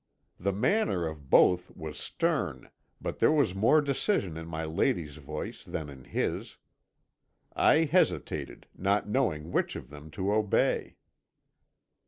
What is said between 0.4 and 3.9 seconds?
manner of both was stern, but there was more